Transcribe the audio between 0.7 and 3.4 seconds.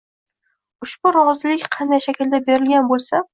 ushbu rozilik qanday shaklda berilgan bo‘lsa